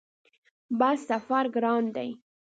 [0.79, 2.09] بس سفر ګران دی؟